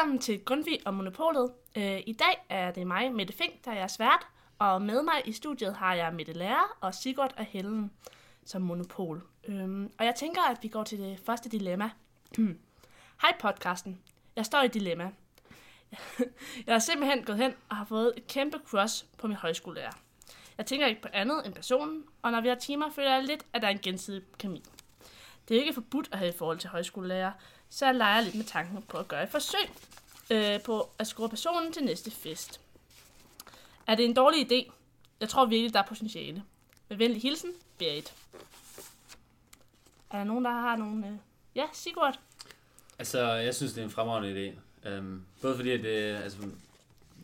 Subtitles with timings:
[0.00, 1.52] Velkommen til Grundtvig og Monopolet.
[1.76, 4.26] Øh, I dag er det mig, Mette Fink, der er jeres vært,
[4.58, 7.90] og med mig i studiet har jeg Mette Lærer og Sigurd og Helen
[8.44, 9.22] som monopol.
[9.48, 11.90] Øhm, og jeg tænker, at vi går til det første dilemma.
[13.22, 14.00] Hej podcasten.
[14.36, 15.10] Jeg står i et dilemma.
[16.66, 19.92] Jeg har simpelthen gået hen og har fået et kæmpe crush på min højskolelærer.
[20.58, 23.46] Jeg tænker ikke på andet end personen, og når vi har timer, føler jeg lidt,
[23.52, 24.62] at der er en gensidig kemi.
[25.48, 27.32] Det er ikke forbudt at have et forhold til højskolelærer,
[27.70, 29.70] så jeg leger lidt med tanken på at gøre et forsøg
[30.30, 32.60] øh, på at score personen til næste fest.
[33.86, 34.72] Er det en dårlig idé?
[35.20, 36.42] Jeg tror virkelig, der er potentiale.
[36.88, 38.14] Med venlig hilsen, Berit.
[40.10, 41.04] Er der nogen, der har nogen...
[41.04, 41.10] Øh...
[41.54, 42.18] Ja, Sigurd.
[42.98, 44.58] Altså, jeg synes, det er en fremragende idé.
[44.88, 46.38] Um, både fordi, at det, altså,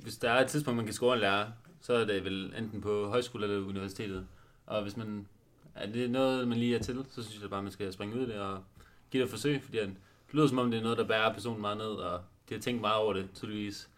[0.02, 1.46] hvis der er et tidspunkt, man kan score en lærer,
[1.80, 4.26] så er det vel enten på højskole eller universitetet.
[4.66, 5.28] Og hvis man
[5.74, 8.20] er det noget, man lige er til, så synes jeg bare, man skal springe ud
[8.20, 8.64] i det og
[9.10, 9.96] give det et forsøg, fordi det
[10.32, 12.80] lyder som om, det er noget, der bærer personen meget ned, og de har tænkt
[12.80, 13.88] meget over det, tydeligvis.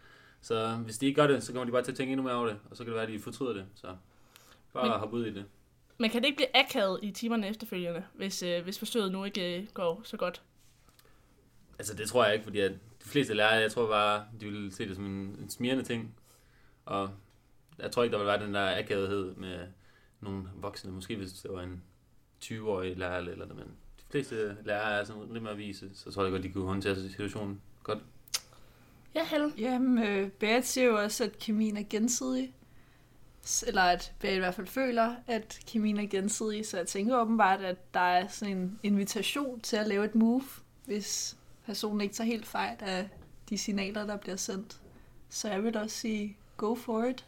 [0.41, 2.35] Så hvis de ikke gør det, så kommer de bare til at tænke endnu mere
[2.35, 3.67] over det, og så kan det være, at de fortryder det.
[3.75, 3.97] Så
[4.73, 5.45] bare Men- hoppe ud i det.
[6.01, 9.59] Men kan det ikke blive akavet i timerne efterfølgende, hvis, øh, hvis forsøget nu ikke
[9.61, 10.43] øh, går så godt?
[11.79, 14.73] Altså, det tror jeg ikke, fordi at de fleste lærere, jeg tror bare, de vil
[14.73, 16.15] se det som en, en smirrende ting.
[16.85, 17.11] Og
[17.79, 19.59] jeg tror ikke, der vil være den der akavethed med
[20.21, 20.93] nogle voksne.
[20.93, 21.83] Måske hvis det var en
[22.45, 23.67] 20-årig lærer eller noget, men
[23.99, 27.09] de fleste lærere er sådan lidt mere vise, så tror jeg godt, de kunne håndtere
[27.09, 27.99] situationen godt.
[29.19, 29.55] Ja, Helen.
[29.59, 32.53] Jamen, øh, Berit siger jo også, at kemien er gensidig.
[33.67, 36.67] Eller at Berit i hvert fald føler, at kemien er gensidig.
[36.67, 40.43] Så jeg tænker åbenbart, at der er sådan en invitation til at lave et move,
[40.85, 43.09] hvis personen ikke tager helt fejl af
[43.51, 44.81] de signaler, der bliver sendt.
[45.29, 47.25] Så jeg vil også sige, go for it.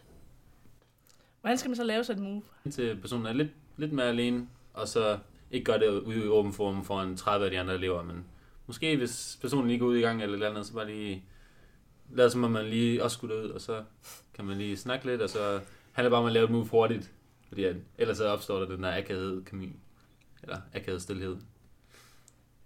[1.41, 2.43] Hvordan skal man så lave sådan et move?
[2.65, 5.19] Indtil personen er lidt, lidt mere alene, og så
[5.51, 8.25] ikke gør det ude i åben form foran 30 af de andre elever, men
[8.67, 11.25] måske hvis personen lige går ud i gang eller et eller andet, så bare lige
[12.11, 13.85] lad som om man lige også skulle ud, og så
[14.35, 15.61] kan man lige snakke lidt, og så
[15.93, 17.13] handler det bare om at lave et move hurtigt,
[17.49, 19.77] fordi at, ellers så opstår der den der akavet kemi,
[20.43, 21.37] eller akavet stillhed.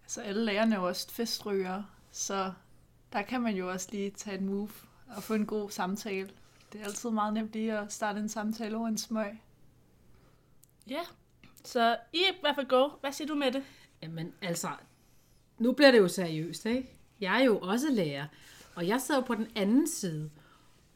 [0.03, 2.53] Altså alle lærerne er jo også festryger, så
[3.13, 4.71] der kan man jo også lige tage et move
[5.17, 6.31] og få en god samtale.
[6.73, 9.39] Det er altid meget nemt lige at starte en samtale over en smøg.
[10.89, 11.01] Ja,
[11.65, 12.89] så I er i hvert fald go.
[13.01, 13.63] Hvad siger du med det?
[14.03, 14.69] Jamen, altså,
[15.59, 16.97] nu bliver det jo seriøst, ikke?
[17.21, 18.27] Jeg er jo også lærer,
[18.75, 20.31] og jeg sidder jo på den anden side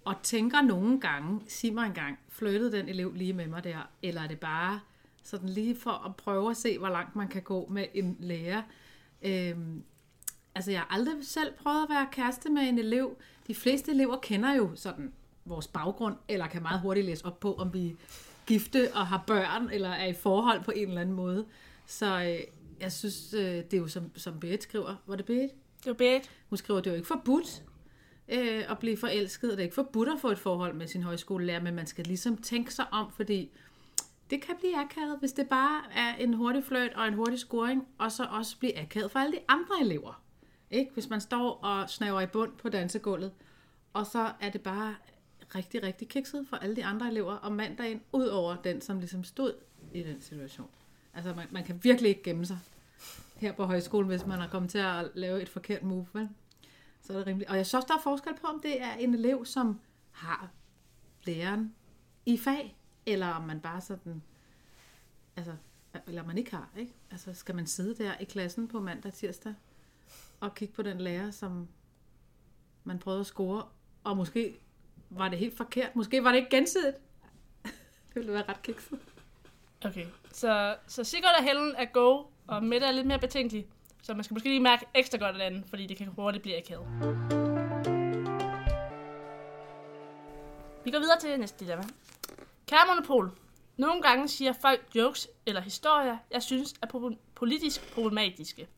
[0.04, 4.22] og tænker nogle gange, sig mig engang, flyttede den elev lige med mig der, eller
[4.22, 4.80] er det bare
[5.22, 8.62] sådan lige for at prøve at se, hvor langt man kan gå med en lærer.
[9.22, 9.82] Øhm,
[10.54, 13.16] altså, jeg har aldrig selv prøvet at være kæreste med en elev.
[13.46, 15.12] De fleste elever kender jo sådan
[15.44, 17.94] vores baggrund, eller kan meget hurtigt læse op på, om vi er
[18.46, 21.46] gifte og har børn, eller er i forhold på en eller anden måde.
[21.86, 22.40] Så øh,
[22.80, 24.96] jeg synes, øh, det er jo som, som Berit skriver.
[25.06, 25.50] Var det Berit?
[25.78, 26.30] Det var bedt.
[26.48, 27.62] Hun skriver, det er jo ikke forbudt
[28.28, 29.50] øh, at blive forelsket.
[29.50, 32.36] Det er ikke forbudt at få et forhold med sin højskolelærer, men man skal ligesom
[32.36, 33.50] tænke sig om, fordi
[34.30, 37.88] det kan blive akavet, hvis det bare er en hurtig fløjt og en hurtig scoring,
[37.98, 40.22] og så også blive akavet for alle de andre elever.
[40.70, 40.90] Ikke?
[40.92, 43.32] Hvis man står og snaver i bund på dansegulvet,
[43.92, 44.94] og så er det bare
[45.54, 49.24] rigtig, rigtig kikset for alle de andre elever om mandagen, ud over den, som ligesom
[49.24, 49.52] stod
[49.94, 50.68] i den situation.
[51.14, 52.58] Altså, man, man kan virkelig ikke gemme sig
[53.38, 56.28] her på højskolen, hvis man er kommet til at lave et forkert move, vel?
[57.00, 57.50] Så er det rimeligt.
[57.50, 60.50] Og jeg synes der er forskel på, om det er en elev, som har
[61.24, 61.74] læreren
[62.26, 62.76] i fag,
[63.06, 64.22] eller om man bare sådan,
[65.36, 65.56] altså,
[66.06, 66.92] eller man ikke har, ikke?
[67.10, 69.54] Altså, skal man sidde der i klassen på mandag tirsdag,
[70.40, 71.68] og kigge på den lærer, som
[72.84, 73.62] man prøvede at score,
[74.04, 74.60] og måske
[75.10, 76.96] var det helt forkert, måske var det ikke gensidigt.
[78.08, 78.98] det ville være ret kikset.
[79.84, 83.66] Okay, så, så Sigurd og Helen er go, og Mette er lidt mere betænkelig.
[84.02, 86.58] Så man skal måske lige mærke ekstra godt af den, fordi det kan hurtigt blive
[86.58, 86.86] akavet.
[90.84, 91.84] Vi går videre til næste dilemma.
[92.66, 93.30] Kære Monopol,
[93.76, 98.68] nogle gange siger folk jokes eller historier, jeg synes er po- politisk problematiske.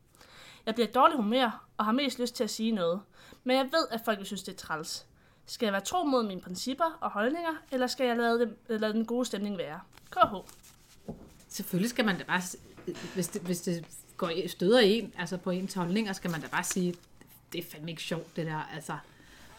[0.65, 3.01] Jeg bliver dårlig humør og har mest lyst til at sige noget,
[3.43, 5.05] men jeg ved, at folk vil synes, det er træls.
[5.45, 8.93] Skal jeg være tro mod mine principper og holdninger, eller skal jeg lade, dem, lade
[8.93, 9.79] den gode stemning være?
[10.11, 10.35] KH.
[11.47, 12.41] Selvfølgelig skal man da bare,
[13.13, 13.85] hvis det, hvis det
[14.17, 16.95] går støder en, altså på ens holdninger, skal man da bare sige,
[17.53, 18.97] det er fandme ikke sjovt, det der, altså.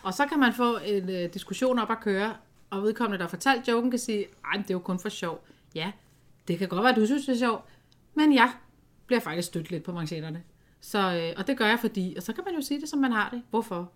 [0.03, 2.37] Og så kan man få en øh, diskussion op at køre,
[2.71, 5.45] og vedkommende, der har fortalt joken, kan sige, ej, det er jo kun for sjov.
[5.75, 5.93] Ja,
[6.49, 7.65] det kan godt være, at du synes, det er sjovt,
[8.15, 8.53] men jeg
[9.07, 10.43] bliver faktisk stødt lidt på manchetterne.
[10.81, 12.99] Så, øh, og det gør jeg fordi, og så kan man jo sige det, som
[12.99, 13.43] man har det.
[13.51, 13.93] Hvorfor?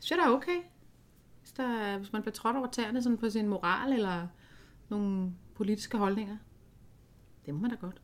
[0.00, 0.60] Så er det er okay.
[1.40, 4.26] Hvis, der, hvis man bliver trådt over tæerne sådan på sin moral eller
[4.88, 6.36] nogle politiske holdninger.
[7.46, 8.00] Det må man da godt.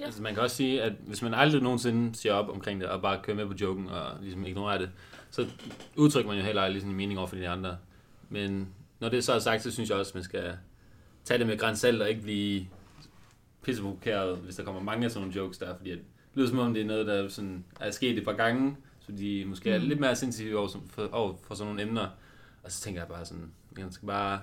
[0.00, 0.04] Ja.
[0.04, 3.02] Altså, man kan også sige, at hvis man aldrig nogensinde siger op omkring det, og
[3.02, 4.90] bare kører med på joken og ligesom ignorerer det,
[5.30, 5.46] så
[5.96, 7.76] udtrykker man jo heller aldrig sådan en mening over for de andre.
[8.28, 8.68] Men
[9.00, 10.56] når det så er sagt, så synes jeg også, at man skal
[11.24, 12.66] tage det med grænsalt og ikke blive
[13.62, 16.04] pisseprovokeret, hvis der kommer mange af sådan nogle jokes der, fordi at det
[16.34, 19.44] lyder som om, det er noget, der sådan er sket et par gange, så de
[19.46, 19.84] måske er Mm.
[19.88, 22.08] lidt mere sensitive over, for, over for sådan nogle emner.
[22.62, 24.40] Og så tænker jeg bare sådan, man skal bare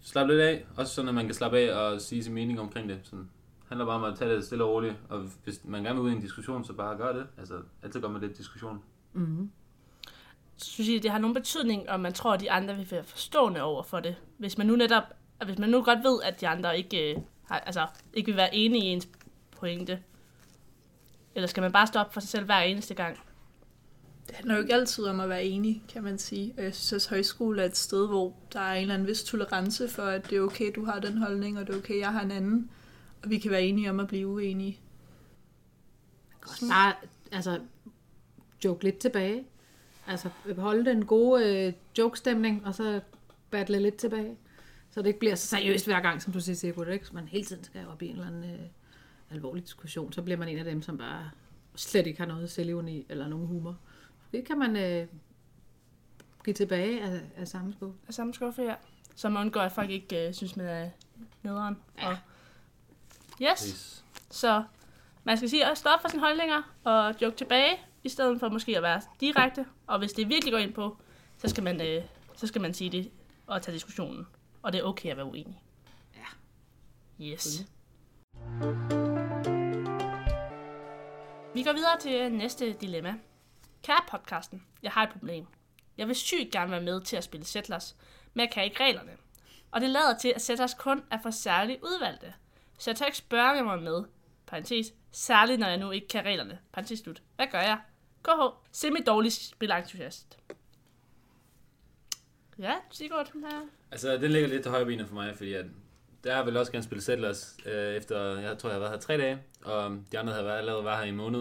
[0.00, 2.88] slappe lidt af, også sådan, at man kan slappe af og sige sin mening omkring
[2.88, 2.98] det.
[3.02, 3.28] Sådan,
[3.70, 6.10] handler bare om at tage det stille og roligt, og hvis man gerne vil ud
[6.10, 7.26] i en diskussion, så bare gør det.
[7.38, 8.82] Altså, altid gør man lidt diskussion.
[9.12, 9.50] Mm-hmm.
[10.56, 13.62] Synes I, det har nogen betydning, om man tror, at de andre vil være forstående
[13.62, 14.16] over for det?
[14.38, 15.02] Hvis man nu netop,
[15.44, 18.54] hvis man nu godt ved, at de andre ikke, øh, har, altså, ikke vil være
[18.54, 19.08] enige i ens
[19.50, 20.02] pointe,
[21.34, 23.18] eller skal man bare stoppe for sig selv hver eneste gang?
[24.26, 26.54] Det handler jo ikke altid om at være enig, kan man sige.
[26.58, 29.24] Og jeg synes at højskole er et sted, hvor der er en eller anden vis
[29.24, 32.12] tolerance for, at det er okay, du har den holdning, og det er okay, jeg
[32.12, 32.70] har en anden.
[33.22, 34.80] Og vi kan være enige om at blive uenige.
[36.68, 36.94] Bare,
[37.32, 37.60] altså,
[38.64, 39.44] joke lidt tilbage.
[40.06, 40.28] Altså,
[40.58, 43.00] holde den gode øh, joke-stemning, og så
[43.50, 44.36] battle lidt tilbage.
[44.90, 47.06] Så det ikke bliver så seriøst hver gang, som du siger, Sigurd, ikke?
[47.06, 48.60] Så man hele tiden skal op i en eller anden øh,
[49.30, 50.12] alvorlig diskussion.
[50.12, 51.30] Så bliver man en af dem, som bare
[51.74, 53.78] slet ikke har noget selvironi eller nogen humor.
[54.32, 55.06] Det kan man øh,
[56.44, 57.94] give tilbage af, af samme skub.
[58.08, 58.74] Af samme skuffe, ja.
[59.14, 60.90] Så man undgår, at folk ikke øh, synes, man er
[61.42, 61.76] nederen.
[61.98, 62.08] Ja.
[62.08, 62.16] Og
[63.42, 64.64] yes, så
[65.24, 68.76] man skal sige også stop for sine holdninger og joke tilbage, i stedet for måske
[68.76, 69.66] at være direkte.
[69.86, 70.96] Og hvis det virkelig går ind på,
[71.38, 72.04] så skal man, øh,
[72.36, 73.10] så skal man sige det
[73.46, 74.26] og tage diskussionen.
[74.62, 75.62] Og det er okay at være uenig.
[76.16, 76.26] Ja.
[77.24, 77.66] Yes.
[81.54, 83.14] Vi går videre til næste dilemma.
[83.82, 85.46] Kære podcasten, jeg har et problem.
[85.98, 87.96] Jeg vil sygt gerne være med til at spille Settlers,
[88.34, 89.12] men jeg kan ikke reglerne.
[89.70, 92.34] Og det lader til, at Settlers kun er for særligt udvalgte.
[92.80, 94.04] Så jeg tør ikke spørge, mig jeg må med.
[94.46, 94.94] Parentes.
[95.12, 96.58] Særligt, når jeg nu ikke kan reglerne.
[96.72, 97.22] Parentes slut.
[97.36, 97.78] Hvad gør jeg?
[98.24, 98.30] KH.
[98.72, 100.38] Semi-dårlig spilentusiast.
[102.58, 103.30] Ja, Sigurd.
[103.34, 103.60] Ja.
[103.90, 105.64] Altså, den ligger lidt til højre benet for mig, fordi at
[106.24, 109.00] der har vel også gerne spille Settlers, øh, efter, jeg tror, jeg har været her
[109.00, 111.40] tre dage, og de andre havde været, allerede været her i en måned.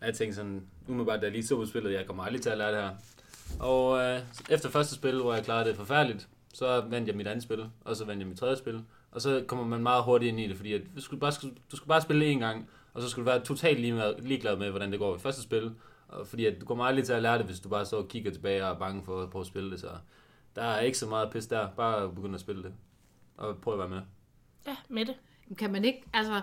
[0.00, 2.50] Og jeg tænkte sådan, umiddelbart, da jeg lige så på spillet, jeg kommer aldrig til
[2.50, 2.96] at lære det her.
[3.60, 7.42] Og øh, efter første spil, hvor jeg klarede det forfærdeligt, så vandt jeg mit andet
[7.42, 8.84] spil, og så vandt jeg mit tredje spil.
[9.10, 11.32] Og så kommer man meget hurtigt ind i det, fordi at du, skulle bare,
[11.70, 14.70] du skulle bare spille én gang, og så skulle du være totalt lige ligeglad med,
[14.70, 15.74] hvordan det går i første spil.
[16.08, 18.08] Og fordi at du kommer aldrig til at lære det, hvis du bare står og
[18.08, 19.80] kigger tilbage og er bange for at prøve at spille det.
[19.80, 19.88] Så
[20.56, 21.68] der er ikke så meget pis der.
[21.76, 22.72] Bare begynde at spille det.
[23.36, 24.00] Og prøv at være med.
[24.66, 25.14] Ja, med det.
[25.58, 26.40] Kan man ikke, altså,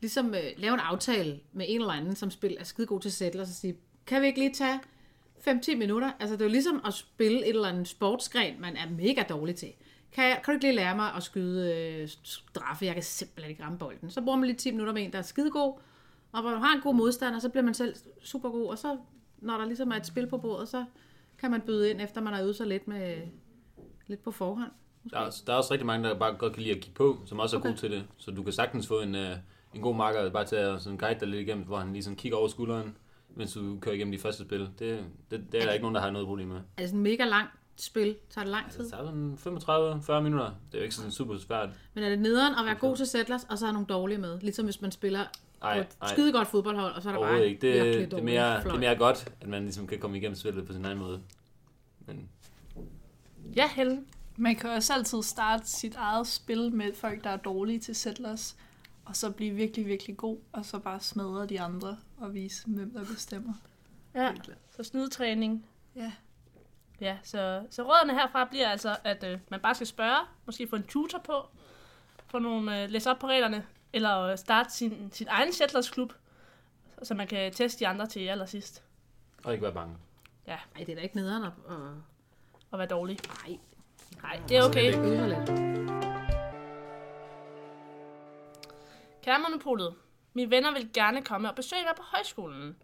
[0.00, 3.12] ligesom øh, lave en aftale med en eller anden, som spil er skide god til
[3.12, 3.76] sætler, og så sige,
[4.06, 4.80] kan vi ikke lige tage
[5.48, 6.10] 5-10 minutter?
[6.20, 9.56] Altså, det er jo ligesom at spille et eller andet sportsgren, man er mega dårlig
[9.56, 9.72] til.
[10.14, 12.86] Kan, jeg, kan du ikke lige lære mig at skyde øh, straffe?
[12.86, 14.10] Jeg kan simpelthen ikke ramme bolden.
[14.10, 15.72] Så bruger man lige 10 minutter med en, der er skidegod,
[16.32, 18.96] og hvor du har en god modstander, så bliver man selv super god, og så,
[19.38, 20.84] når der ligesom er et spil på bordet, så
[21.38, 23.16] kan man byde ind, efter man har øvet sig lidt, med,
[24.06, 24.70] lidt på forhånd.
[25.10, 27.18] Der er, der er også rigtig mange, der bare godt kan lide at kigge på,
[27.26, 27.68] som også er Okay.
[27.68, 28.04] gode til det.
[28.16, 29.20] Så du kan sagtens få en, uh,
[29.74, 32.16] en god marker bare til at sådan guide dig lidt igennem, hvor han lige sådan
[32.16, 32.96] kigger over skulderen,
[33.36, 34.60] mens du kører igennem de første spil.
[34.78, 36.56] Det, det, det er der ikke nogen, der har noget problem med.
[36.56, 38.16] Er det sådan et mega langt spil?
[38.30, 38.80] Tager det lang tid?
[38.80, 40.46] Altså, det tager sådan 35-40 minutter.
[40.46, 41.68] Det er jo ikke sådan super svært.
[41.94, 44.40] Men er det nederen at være god til settlers, og så er nogle dårlige med?
[44.40, 45.24] Ligesom hvis man spiller
[45.60, 47.60] på Ej, et skide godt fodboldhold, og så er der bare ikke.
[47.60, 50.66] Det, det, er mere, det er mere godt, at man ligesom kan komme igennem spillet
[50.66, 51.20] på sin egen måde.
[52.06, 52.28] Men
[53.56, 54.06] Ja, Helen.
[54.36, 58.56] Man kan også altid starte sit eget spil med folk, der er dårlige til settlers,
[59.04, 62.90] og så blive virkelig, virkelig god, og så bare smadre de andre og vise, hvem
[62.90, 63.52] der bestemmer.
[64.14, 64.32] Ja,
[64.76, 65.66] så snydetræning.
[65.96, 66.12] Ja.
[67.00, 70.76] Ja, så, så rådene herfra bliver altså, at øh, man bare skal spørge, måske få
[70.76, 71.46] en tutor på,
[72.26, 76.12] få nogle, øh, læse op på reglerne, eller øh, starte sin, sin egen Settlers-klub,
[77.02, 78.82] så man kan teste de andre til allersidst,
[79.44, 79.96] og ikke være bange.
[80.46, 81.52] Ej, det er da ikke nederen at...
[81.68, 81.76] at...
[82.70, 83.18] og være dårlig.
[83.46, 83.58] Nej,
[84.22, 84.92] Nej, det er okay.
[84.92, 85.48] Så øve sig lidt.
[89.22, 89.94] Kære Monopolet,
[90.32, 92.76] mine venner vil gerne komme og besøge mig på højskolen.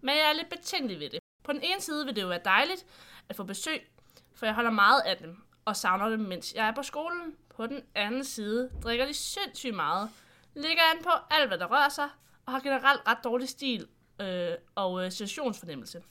[0.00, 1.23] Men jeg er lidt betænkelig ved det.
[1.44, 2.86] På den ene side vil det jo være dejligt
[3.28, 3.90] at få besøg,
[4.34, 7.36] for jeg holder meget af dem og savner dem, mens jeg er på skolen.
[7.56, 10.10] På den anden side drikker de sindssygt meget,
[10.54, 12.08] ligger an på alt, hvad der rører sig,
[12.46, 13.88] og har generelt ret dårlig stil
[14.20, 16.02] øh, og øh, situationsfornemmelse.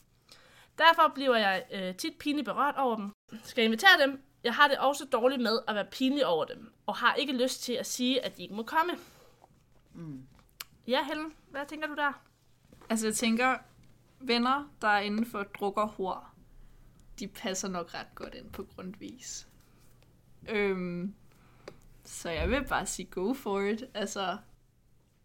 [0.78, 3.12] Derfor bliver jeg øh, tit pinligt berørt over dem.
[3.42, 4.22] Skal jeg invitere dem?
[4.44, 7.62] Jeg har det også dårligt med at være pinlig over dem, og har ikke lyst
[7.62, 8.92] til at sige, at de ikke må komme.
[10.86, 12.12] Ja, Helen, hvad tænker du der?
[12.90, 13.58] Altså jeg tænker,
[14.20, 16.34] venner, der er inden for drukker hår,
[17.18, 19.48] de passer nok ret godt ind på grundvis.
[20.48, 21.14] Øhm,
[22.04, 23.84] så jeg vil bare sige go for it.
[23.94, 24.38] Altså,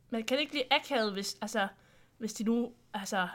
[0.09, 1.67] man kan ikke blive akavet, hvis, altså,
[2.17, 3.27] hvis de nu altså,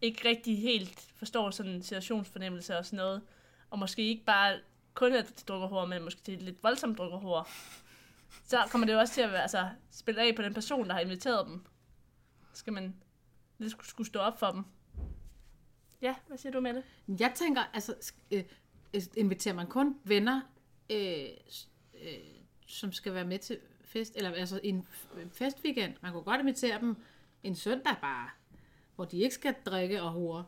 [0.00, 3.22] ikke rigtig helt forstår sådan en situationsfornemmelse og sådan noget,
[3.70, 4.60] og måske ikke bare
[4.94, 7.48] kun at det drukker hår, men måske til lidt voldsomt drukker hår,
[8.44, 10.92] så kommer det jo også til at være, altså, spille af på den person, der
[10.92, 11.64] har inviteret dem.
[12.52, 12.94] Skal man
[13.58, 14.64] lidt skulle stå op for dem.
[16.02, 16.84] Ja, hvad siger du med det?
[17.20, 18.44] Jeg tænker, altså, øh,
[18.94, 20.40] øh, inviterer man kun venner,
[20.90, 21.24] øh,
[21.94, 22.10] øh,
[22.66, 25.94] som skal være med til fest, eller altså en øh, festweekend.
[26.00, 26.96] Man kunne godt invitere dem
[27.42, 28.30] en søndag bare,
[28.96, 30.44] hvor de ikke skal drikke og hore.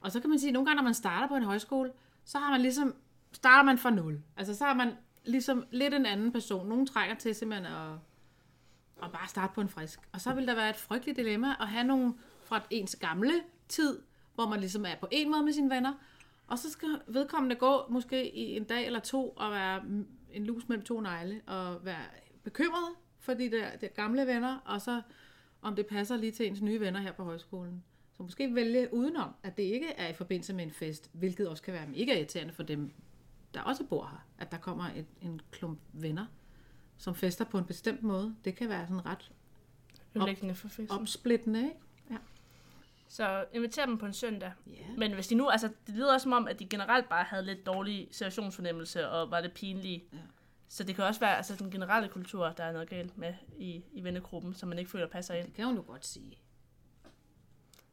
[0.00, 1.92] Og så kan man sige, at nogle gange, når man starter på en højskole,
[2.24, 2.94] så har man ligesom,
[3.32, 4.22] starter man fra nul.
[4.36, 4.92] Altså, så har man
[5.24, 6.68] ligesom lidt en anden person.
[6.68, 7.92] Nogle trænger til simpelthen at,
[9.02, 10.00] at bare starte på en frisk.
[10.12, 13.32] Og så vil der være et frygteligt dilemma at have nogen fra ens gamle
[13.68, 14.02] tid,
[14.34, 15.94] hvor man ligesom er på en måde med sine venner,
[16.46, 19.82] og så skal vedkommende gå måske i en dag eller to og være
[20.32, 22.04] en lus mellem to negle og være
[22.42, 25.02] bekymret for de der, de gamle venner, og så
[25.62, 27.84] om det passer lige til ens nye venner her på højskolen.
[28.16, 31.62] Så måske vælge udenom, at det ikke er i forbindelse med en fest, hvilket også
[31.62, 32.90] kan være mega irriterende for dem,
[33.54, 34.26] der også bor her.
[34.38, 36.26] At der kommer et, en klump venner,
[36.96, 38.36] som fester på en bestemt måde.
[38.44, 39.32] Det kan være sådan ret
[40.14, 40.98] Ødelæggende for festen.
[41.00, 41.76] opsplittende, ikke?
[43.12, 44.52] Så inviter dem på en søndag.
[44.66, 44.72] Ja.
[44.98, 47.44] Men hvis de nu, altså det lyder også som om, at de generelt bare havde
[47.44, 50.04] lidt dårlig situationsfornemmelse og var lidt pinlige.
[50.12, 50.18] Ja.
[50.68, 53.84] Så det kan også være altså, den generelle kultur, der er noget galt med i,
[53.92, 55.46] i vennegruppen, som man ikke føler passer ind.
[55.46, 56.38] Det kan hun jo godt sige.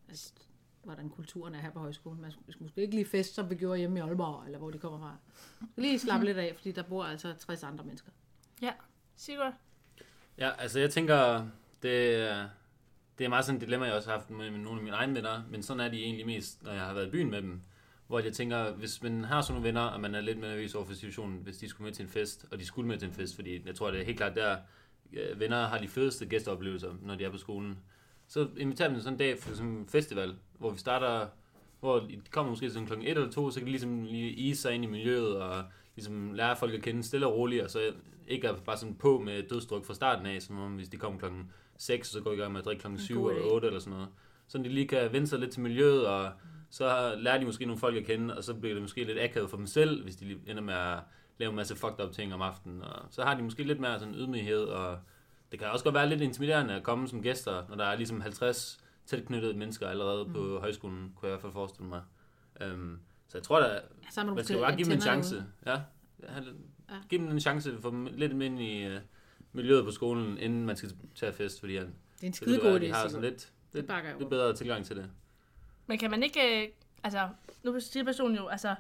[0.09, 0.33] At,
[0.83, 2.21] hvordan kulturen er her på højskolen.
[2.21, 4.77] Man skal måske ikke lige fest, som vi gjorde hjemme i Aalborg, eller hvor de
[4.79, 5.17] kommer fra.
[5.75, 8.11] Lige slappe lidt af, fordi der bor altså 60 andre mennesker.
[8.61, 8.73] Ja,
[9.15, 9.53] Sigurd?
[10.37, 11.47] Ja, altså jeg tænker,
[11.81, 12.49] det, er-
[13.19, 14.95] det er meget sådan et dilemma, jeg også har haft med, med nogle af mine
[14.95, 17.41] egne venner, men sådan er de egentlig mest, når jeg har været i byen med
[17.41, 17.61] dem.
[18.07, 20.75] Hvor jeg tænker, hvis man har sådan nogle venner, og man er lidt mere nervøs
[20.75, 23.07] over for situationen, hvis de skulle med til en fest, og de skulle med til
[23.07, 24.57] en fest, fordi jeg tror, det er helt klart der,
[25.13, 27.79] øh, venner har de fedeste gæsteoplevelser, når de er på skolen.
[28.27, 31.27] Så inviterer man sådan en dag for en festival, hvor vi starter,
[31.79, 34.61] hvor de kommer måske sådan klokken 1 eller 2, så kan de ligesom lige ise
[34.61, 35.63] sig ind i miljøet, og
[35.95, 37.93] ligesom lære folk at kende stille og roligt, og så
[38.27, 41.19] ikke er bare sådan på med dødsdruk fra starten af, som om hvis de kommer
[41.19, 43.53] klokken 6, så går i gang med at drikke klokken 7 god eller idé.
[43.53, 44.09] 8 eller sådan noget.
[44.47, 46.31] Så de lige kan vende sig lidt til miljøet, og
[46.69, 49.49] så lærer de måske nogle folk at kende, og så bliver det måske lidt akavet
[49.49, 50.99] for dem selv, hvis de ender med at
[51.37, 52.81] lave en masse fucked up ting om aftenen.
[52.81, 54.99] Og så har de måske lidt mere sådan ydmyghed, og
[55.51, 58.21] det kan også godt være lidt intimiderende at komme som gæster, når der er ligesom
[58.21, 60.33] 50 tilknyttede mennesker allerede mm.
[60.33, 62.01] på højskolen, kunne jeg i hvert fald forestille mig.
[62.73, 63.65] Um, så jeg tror da,
[64.17, 65.35] Ja, man skal jo bare give dem en chance.
[65.35, 65.47] derude.
[65.65, 65.81] Ja.
[66.23, 66.95] Ja.
[67.09, 68.93] Giv dem en chance for dem lidt ind i uh,
[69.53, 72.59] miljøet på skolen, inden man skal tage fest, fordi han, Det er en det skide
[72.59, 75.09] god de idé, har sådan lidt, Det lidt, jeg lidt bedre tilgang til det.
[75.87, 76.69] Men kan man ikke, øh,
[77.03, 77.29] altså,
[77.63, 78.75] nu siger personen jo, altså,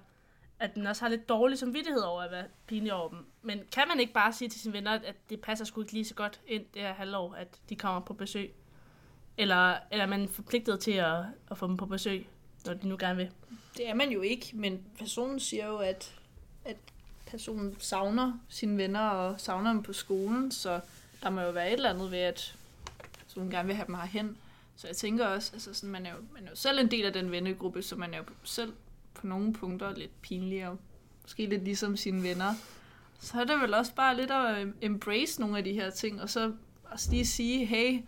[0.59, 3.17] at den også har lidt dårlig samvittighed over at være pinlig over dem.
[3.41, 6.05] Men kan man ikke bare sige til sine venner, at det passer sgu ikke lige
[6.05, 8.53] så godt ind det her halvår, at de kommer på besøg?
[9.37, 12.27] Eller, eller er man forpligtet til at, at få dem på besøg,
[12.65, 13.29] når de nu gerne vil?
[13.77, 16.19] Det er man jo ikke, men personen siger jo, at,
[16.65, 16.77] at
[17.29, 20.79] personen savner sine venner og savner dem på skolen, så
[21.23, 22.55] der må jo være et eller andet ved, at
[23.23, 24.37] personen gerne vil have dem herhen.
[24.75, 27.05] Så jeg tænker også, altså sådan, man, er jo, man er jo selv en del
[27.05, 28.73] af den vennegruppe, så man er jo selv
[29.13, 30.77] på nogle punkter lidt pinlig og
[31.21, 32.53] måske lidt ligesom sine venner.
[33.19, 36.21] Så er det vel også bare lidt at øh, embrace nogle af de her ting,
[36.21, 38.01] og så også lige sige, hey,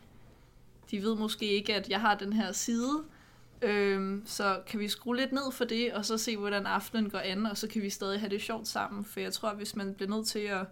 [0.91, 3.03] de ved måske ikke, at jeg har den her side,
[3.61, 7.19] Øhm, så kan vi skrue lidt ned for det, og så se, hvordan aftenen går
[7.19, 9.05] an, og så kan vi stadig have det sjovt sammen.
[9.05, 10.65] For jeg tror, at hvis man bliver nødt til at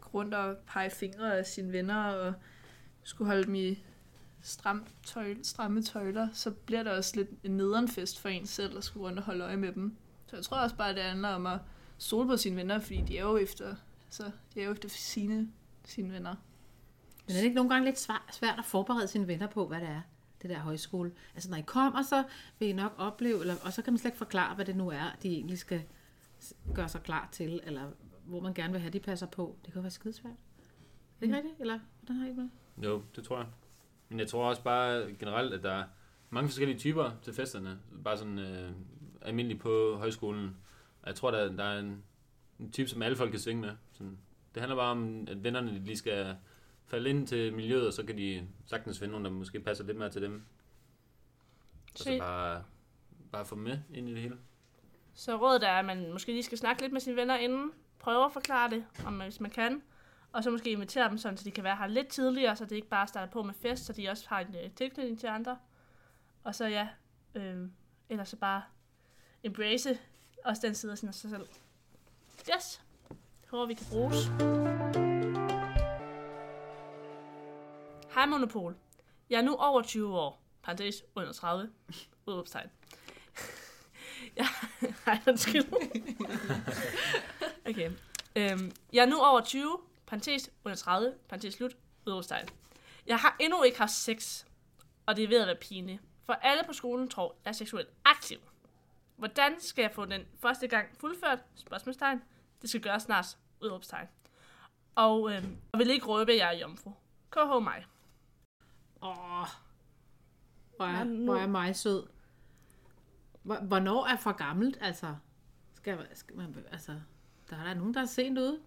[0.00, 2.34] gå rundt og pege fingre af sine venner, og
[3.02, 3.82] skulle holde dem i
[4.42, 8.84] stram tøj, stramme tøjler, så bliver det også lidt en nederenfest for en selv, at
[8.84, 9.96] skulle rundt og holde øje med dem.
[10.26, 11.58] Så jeg tror også bare, at det handler om at
[11.98, 13.74] stole på sine venner, fordi de er jo efter,
[14.06, 15.48] altså, de er jo efter sine,
[15.84, 16.34] sine venner.
[17.26, 19.80] Men er det ikke nogle gange lidt svært, svært at forberede sine venner på, hvad
[19.80, 20.00] det er,
[20.48, 21.12] det der højskole?
[21.34, 22.24] Altså når I kommer, så
[22.58, 24.88] vil I nok opleve, eller, og så kan man slet ikke forklare, hvad det nu
[24.90, 25.82] er, de egentlig skal
[26.74, 27.82] gøre sig klar til, eller
[28.24, 29.56] hvor man gerne vil have, de passer på.
[29.64, 30.32] Det kan jo være skidesvært.
[30.32, 30.36] Er
[31.20, 31.36] det ikke Mm.
[31.36, 31.60] rigtigt?
[31.60, 32.48] Eller hvordan har I med?
[32.84, 33.46] Jo, det tror jeg.
[34.08, 35.84] Men jeg tror også bare generelt, at der er
[36.30, 37.78] mange forskellige typer til festerne.
[38.04, 38.70] Bare sådan øh,
[39.22, 40.56] almindeligt på højskolen.
[41.02, 42.02] Og jeg tror, der, der er en,
[42.60, 43.70] en type, som alle folk kan svinge med.
[43.92, 44.18] Sådan,
[44.54, 46.36] det handler bare om, at vennerne lige skal
[46.86, 49.98] falde ind til miljøet, og så kan de sagtens finde nogen, der måske passer lidt
[49.98, 50.42] mere til dem.
[51.92, 52.64] Og så bare,
[53.32, 54.36] bare få med ind i det hele.
[55.14, 58.24] Så rådet er, at man måske lige skal snakke lidt med sine venner inden, prøve
[58.24, 59.82] at forklare det, om man, hvis man kan,
[60.32, 62.76] og så måske invitere dem sådan, så de kan være her lidt tidligere, så det
[62.76, 65.58] ikke bare starter på med fest, så de også har en øh, tilknytning til andre.
[66.44, 66.88] Og så ja,
[67.34, 67.68] øh,
[68.08, 68.62] ellers så bare
[69.42, 69.98] embrace
[70.44, 71.46] også den side af sig selv.
[72.56, 72.82] Yes,
[73.40, 75.13] det håber vi kan bruges.
[78.24, 78.76] Hej Monopol.
[79.30, 80.42] Jeg er nu over 20 år.
[80.62, 81.70] Parenthes, under 30.
[82.26, 82.70] Udråbstegn.
[84.36, 84.46] Jeg...
[85.06, 85.64] Nej, undskyld.
[87.70, 87.90] okay.
[88.36, 89.78] Øhm, jeg er nu over 20.
[90.06, 91.14] Parentes under 30.
[91.28, 91.76] Parentes slut.
[92.06, 92.48] Udråbstegn.
[93.06, 94.44] Jeg har endnu ikke haft sex.
[95.06, 96.02] Og det er ved at være pinligt.
[96.26, 98.38] For alle på skolen tror, jeg er seksuelt aktiv.
[99.16, 101.38] Hvordan skal jeg få den første gang fuldført?
[101.54, 102.22] Spørgsmålstegn.
[102.62, 103.26] Det skal gøres snart.
[103.60, 104.08] Udråbstegn.
[104.94, 106.92] Og øhm, jeg vil ikke røbe, at jeg er jomfru.
[107.30, 107.84] KH mig.
[109.04, 109.46] Åh,
[110.76, 112.06] hvor er, Men nu- hvor er mig sød.
[113.42, 115.16] Hvor- Hvornår er for gammelt, altså?
[115.74, 117.00] Skal, skal man, altså,
[117.50, 118.60] der er der nogen, der er sent ude.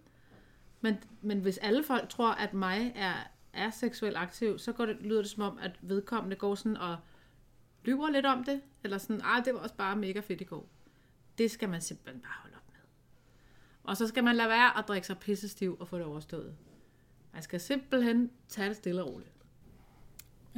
[0.80, 3.14] Men, men hvis alle folk tror, at mig er,
[3.52, 6.96] er seksuelt aktiv, så går det, lyder det som om, at vedkommende går sådan og
[7.84, 8.62] lyver lidt om det.
[8.84, 10.68] Eller sådan, ej, det var også bare mega fedt i går.
[11.38, 12.76] Det skal man simpelthen bare holde op med.
[13.82, 16.56] Og så skal man lade være at drikke sig pissestiv og få det overstået.
[17.32, 19.32] Man skal simpelthen tage det stille og roligt.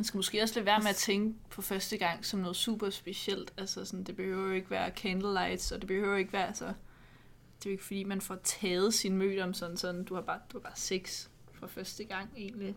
[0.01, 2.91] Man skal måske også lade være med at tænke på første gang som noget super
[2.91, 3.53] specielt.
[3.57, 6.65] Altså sådan, det behøver jo ikke være candlelights, og det behøver ikke være så...
[6.65, 10.05] Det er jo ikke fordi, man får taget sin møde om sådan sådan.
[10.05, 12.77] Du har bare, du har bare sex for første gang egentlig.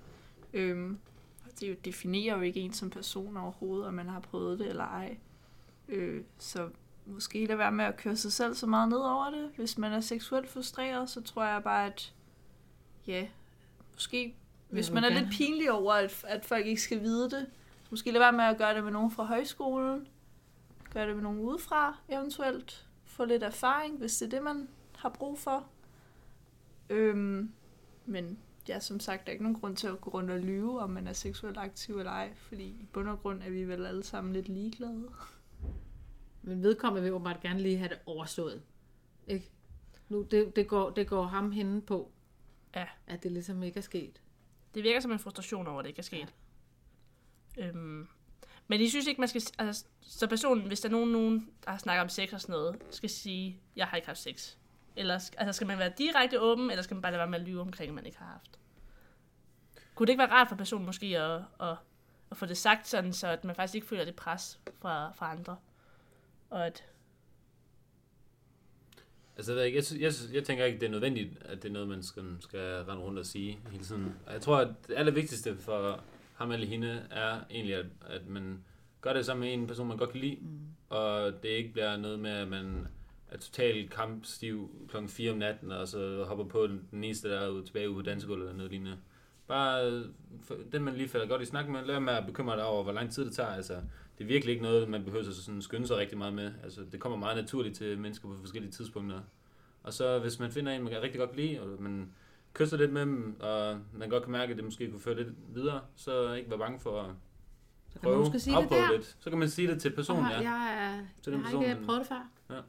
[0.54, 1.00] Øhm,
[1.60, 4.86] det jo, definerer jo ikke en som person overhovedet, om man har prøvet det eller
[4.86, 5.18] ej.
[5.88, 6.70] Øh, så
[7.06, 9.52] måske lade være med at køre sig selv så meget ned over det.
[9.56, 12.14] Hvis man er seksuelt frustreret, så tror jeg bare, at
[13.08, 13.28] ja,
[13.94, 14.36] måske
[14.74, 17.48] hvis man er lidt pinlig over, at, at folk ikke skal vide det,
[17.84, 20.08] så måske lade være med at gøre det med nogen fra højskolen.
[20.94, 22.88] Gøre det med nogen udefra, eventuelt.
[23.06, 25.66] Få lidt erfaring, hvis det er det, man har brug for.
[26.90, 27.52] Øhm,
[28.06, 30.80] men ja, som sagt, der er ikke nogen grund til at gå rundt og lyve,
[30.82, 33.86] om man er seksuelt aktiv eller ej, fordi i bund og grund er vi vel
[33.86, 35.04] alle sammen lidt ligeglade.
[36.42, 38.62] Men vedkommende vil åbenbart gerne lige have det overstået.
[39.28, 39.52] Ikke?
[40.10, 42.12] Nu, det, det, går, det går ham hende på,
[42.76, 42.86] Ja.
[43.08, 44.22] at det ligesom ikke er sket.
[44.74, 46.34] Det virker som en frustration over, at det ikke er sket.
[47.58, 47.68] Ja.
[47.68, 48.08] Øhm,
[48.68, 49.42] men de synes ikke, man skal...
[49.60, 52.76] Altså, så personen, hvis der er nogen, nogen, der snakker om sex og sådan noget,
[52.90, 54.56] skal sige, jeg har ikke haft sex.
[54.96, 57.46] Eller altså, skal man være direkte åben, eller skal man bare lade være med at
[57.46, 58.60] lyve omkring, at man ikke har haft?
[59.96, 61.78] Kunne det ikke være rart for personen måske at, at,
[62.32, 65.32] at få det sagt sådan, så at man faktisk ikke føler det pres fra, fra
[65.32, 65.58] andre?
[66.50, 66.84] Og at,
[69.38, 72.04] Altså, jeg, jeg, jeg, jeg tænker ikke, det er nødvendigt, at det er noget, man
[72.04, 74.16] skal, skal rende rundt og sige hele tiden.
[74.26, 78.64] Og Jeg tror, at det allervigtigste for ham eller hende er egentlig, at, at man
[79.02, 80.60] gør det sammen med en person, man godt kan lide, mm.
[80.90, 82.88] og det ikke bliver noget med, at man
[83.32, 87.50] er totalt kampstiv klokken 4 om natten, og så hopper på den eneste, der er
[87.50, 88.98] ude, tilbage ude på dansegulvet eller noget lignende.
[89.48, 90.06] Bare øh,
[90.72, 92.92] den, man lige falder godt i snak med, lad med at bekymre dig over, hvor
[92.92, 93.50] lang tid det tager.
[93.50, 93.74] Altså,
[94.18, 96.52] det er virkelig ikke noget, man behøver at sådan skynde sig rigtig meget med.
[96.64, 99.20] Altså, det kommer meget naturligt til mennesker på forskellige tidspunkter.
[99.84, 102.12] Og så hvis man finder en, man kan rigtig godt lide, og man
[102.54, 105.28] kysser lidt med dem, og man godt kan mærke, at det måske kunne føre lidt
[105.56, 107.06] videre, så ikke være bange for at
[107.90, 108.92] Så kan man prøve, måske sige det der.
[108.92, 109.18] lidt.
[109.20, 110.40] Så kan man sige det til personen, ja.
[110.40, 112.62] Jeg, er, Til jeg den har person, ikke man- prøvet det før.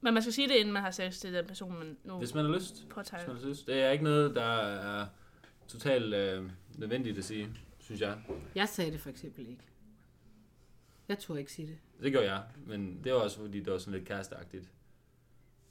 [0.00, 2.34] men man skal sige det, inden man har sex til den person, man nu Hvis
[2.34, 2.74] man har lyst.
[2.74, 3.26] Hvis påtager.
[3.26, 3.66] man har lyst.
[3.66, 5.06] Det er ikke noget, der er
[5.70, 8.18] totalt øh, nødvendigt at sige, synes jeg.
[8.54, 9.62] Jeg sagde det for eksempel ikke.
[11.08, 11.78] Jeg turde ikke sige det.
[12.02, 14.68] Det gjorde jeg, men det var også fordi, det var sådan lidt kæresteagtigt.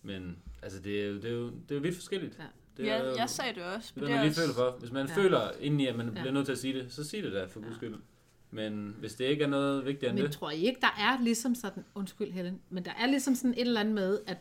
[0.04, 2.40] Men altså, det er jo, det er jo, det er jo vidt forskelligt.
[2.40, 2.44] Ja.
[2.78, 3.92] Det er Ja, jeg sagde det også.
[3.96, 4.78] det men er, man lige også- føler for.
[4.80, 5.16] Hvis man Ja.
[5.16, 6.12] føler indeni, at man Ja.
[6.12, 7.76] bliver nødt til at sige det, så sig det da, for guds Ja.
[7.76, 7.96] skyld.
[8.52, 11.24] Men hvis det ikke er noget vigtigere end Men det, tror I ikke, der er
[11.24, 14.38] ligesom sådan, undskyld Helen, men der er ligesom sådan et eller andet med, at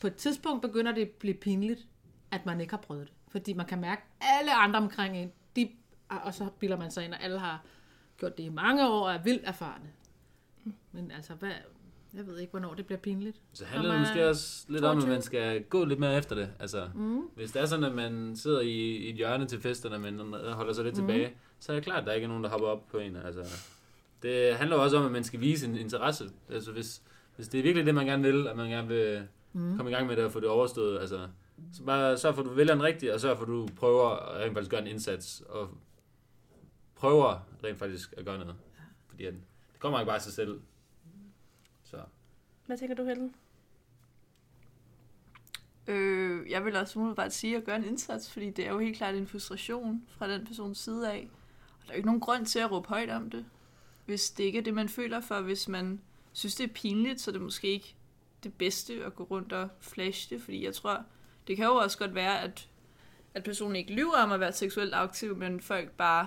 [0.00, 1.86] på et tidspunkt begynder det at blive pinligt,
[2.30, 3.14] at man ikke har prøvet det.
[3.30, 5.70] Fordi man kan mærke, at alle andre omkring en, de,
[6.24, 7.62] og så bilder man sig ind, og alle har
[8.18, 9.84] gjort det i mange år og er vildt erfarne.
[10.92, 11.50] Men altså, hvad,
[12.14, 13.36] jeg ved ikke, hvornår det bliver pinligt.
[13.52, 15.12] så handler det måske er også lidt om, at 22.
[15.14, 16.50] man skal gå lidt mere efter det.
[16.60, 17.20] Altså, Mm.
[17.36, 20.18] hvis det er sådan, at man sidder i, i et hjørne til festerne, men
[20.52, 21.06] holder sig lidt Mhm.
[21.08, 23.16] tilbage, så er det klart, at der ikke er nogen, der hopper op på en.
[23.16, 23.44] Altså,
[24.22, 26.24] det handler også om, at man skal vise en interesse.
[26.50, 27.02] Altså, hvis,
[27.36, 29.76] hvis det er virkelig det, man gerne vil, at man gerne vil Mm.
[29.76, 31.28] komme i gang med det og få det overstået, altså,
[31.72, 34.08] så bare sørg for, at du vælger den rigtige, og sørg for, at du prøver
[34.10, 35.68] at rent faktisk gøre en indsats, og
[36.94, 38.56] prøver rent faktisk at gøre noget.
[39.08, 39.32] Fordi at
[39.72, 40.60] det kommer ikke bare af sig selv.
[41.84, 41.96] Så.
[42.66, 43.34] Hvad tænker du, Helen?
[45.86, 48.96] Øh, jeg vil også umiddelbart sige at gøre en indsats, fordi det er jo helt
[48.96, 51.28] klart en frustration fra den persons side af.
[51.80, 53.44] Og der er jo ikke nogen grund til at råbe højt om det,
[54.06, 55.40] hvis det ikke er det, man føler for.
[55.40, 56.00] Hvis man
[56.32, 57.94] synes, det er pinligt, så er det måske ikke
[58.44, 61.04] det bedste at gå rundt og flashe det, fordi jeg tror,
[61.50, 62.68] det kan jo også godt være, at,
[63.34, 66.26] at personen ikke lyver om at være seksuelt aktiv, men folk bare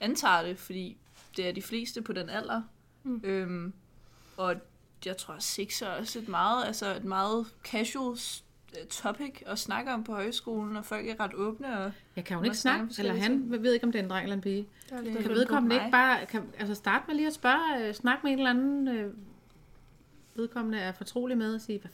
[0.00, 0.96] antager det, fordi
[1.36, 2.62] det er de fleste på den alder.
[3.02, 3.20] Mm.
[3.24, 3.72] Øhm,
[4.36, 4.54] og
[5.06, 8.18] jeg tror, sex er også et meget, altså et meget casual
[8.80, 11.78] øh, topic at snakke om på højskolen, og folk er ret åbne.
[11.78, 14.22] Og Jeg kan jo ikke snakke eller han ved ikke, om det er en dreng
[14.22, 14.68] eller en pige.
[14.90, 18.32] det Kan vedkommende ikke bare kan, altså starte med lige at spørge, øh, snakke med
[18.32, 19.12] en eller anden øh,
[20.34, 21.90] vedkommende er fortrolig med og sige, hvad,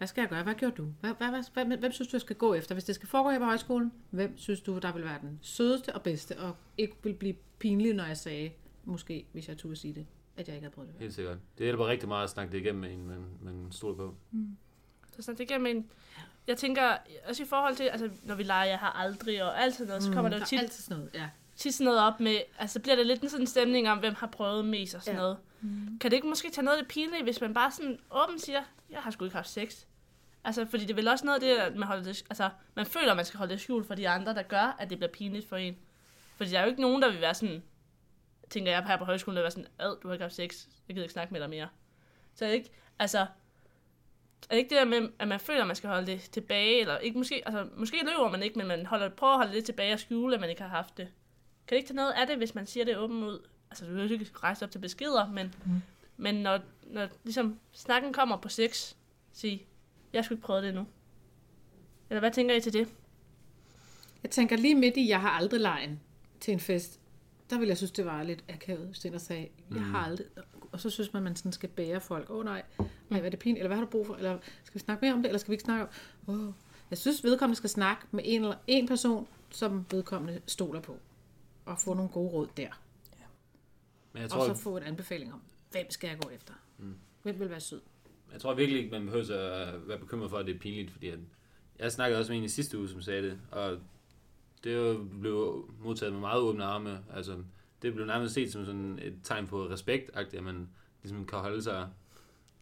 [0.00, 0.42] hvad skal jeg gøre?
[0.42, 0.86] Hvad gjorde du?
[1.00, 2.74] Hvad, hvad, hvad, hvem, hvem synes du, jeg skal gå efter?
[2.74, 5.94] Hvis det skal foregå her på højskolen, hvem synes du, der vil være den sødeste
[5.94, 8.50] og bedste, og ikke vil blive pinlig, når jeg sagde,
[8.84, 11.00] måske, hvis jeg turde sige det, at jeg ikke havde prøvet det.
[11.00, 11.38] Helt sikkert.
[11.58, 14.14] Det hjælper rigtig meget at snakke det igennem med en, man, man stoler på.
[15.16, 15.90] Så sådan, det mig en...
[16.46, 16.96] Jeg tænker,
[17.28, 20.02] også i forhold til, altså, når vi leger, jeg har aldrig, og alt sådan noget,
[20.02, 21.28] så kommer der jo tit, altid sådan noget, ja.
[21.56, 24.14] tit sådan noget op med, altså så bliver der lidt en sådan stemning om, hvem
[24.14, 25.20] har prøvet mest og sådan Ja.
[25.22, 25.36] noget.
[25.60, 25.98] Mm.
[25.98, 28.62] Kan det ikke måske tage noget af det pinlige, hvis man bare sådan åbent siger,
[28.90, 29.84] jeg har sgu ikke haft sex?
[30.44, 32.86] Altså, fordi det er vel også noget af det, at man, holder det, altså, man
[32.86, 35.12] føler, at man skal holde det skjult for de andre, der gør, at det bliver
[35.12, 35.78] pinligt for en.
[36.36, 37.62] Fordi der er jo ikke nogen, der vil være sådan,
[38.50, 40.66] tænker jeg her på højskolen, der vil være sådan, ad, du har ikke haft sex,
[40.88, 41.68] jeg gider ikke snakke med dig mere.
[42.34, 43.26] Så ikke, altså, er
[44.50, 46.98] det ikke det der med, at man føler, at man skal holde det tilbage, eller
[46.98, 49.92] ikke måske, altså, måske løber man ikke, men man holder, prøver at holde det tilbage
[49.92, 51.06] og skjule, at man ikke har haft det.
[51.66, 53.46] Kan det ikke tage noget af det, hvis man siger det åbent ud?
[53.70, 55.82] Altså, du vil ikke rejse op til beskeder, men, mm.
[56.16, 58.94] men når, når ligesom snakken kommer på sex,
[59.32, 59.66] sig,
[60.12, 60.86] jeg skulle ikke prøve det endnu.
[62.10, 62.88] Eller hvad tænker I til det?
[64.22, 66.00] Jeg tænker lige midt i, jeg har aldrig lejen
[66.40, 67.00] til en fest.
[67.50, 70.26] Der ville jeg synes, det var lidt akavet, hvis den der sagde, jeg har aldrig...
[70.72, 72.30] Og så synes man, man sådan skal bære folk.
[72.30, 73.58] Åh oh, nej, nej, hvad er det pinligt?
[73.58, 74.14] Eller hvad har du brug for?
[74.14, 75.28] Eller skal vi snakke mere om det?
[75.28, 75.86] Eller skal vi ikke snakke
[76.26, 76.46] om...
[76.46, 76.52] Oh.
[76.90, 80.98] Jeg synes, vedkommende skal snakke med en, eller en person, som vedkommende stoler på.
[81.64, 82.80] Og få nogle gode råd der.
[84.12, 86.54] Men jeg Og tror, så få en anbefaling om, hvem skal jeg gå efter?
[86.78, 86.94] Mm.
[87.22, 87.80] Hvem vil være sød?
[88.32, 91.08] Jeg tror virkelig ikke, man behøver at være bekymret for, at det er pinligt, fordi
[91.08, 91.18] at
[91.78, 93.78] jeg snakkede også med en i sidste uge, som sagde det, og
[94.64, 96.98] det blev modtaget med meget åbne arme.
[97.14, 97.36] Altså,
[97.82, 100.68] det blev nærmest set som sådan et tegn på respekt, at man
[101.02, 101.88] ligesom kan holde sig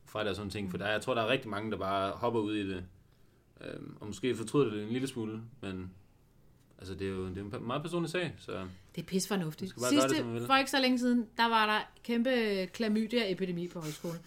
[0.04, 0.70] fra det og sådan ting.
[0.70, 2.85] For der, jeg tror, der er rigtig mange, der bare hopper ud i det.
[3.61, 5.90] Øhm, og måske fortryder det en lille smule, men
[6.78, 8.52] altså, det er jo det er en meget personlig sag, så
[8.96, 9.74] Det er pisfornuftigt.
[9.74, 10.46] Det, Sidste, vil.
[10.46, 14.18] for ikke så længe siden, der var der kæmpe klamydia-epidemi på højskolen.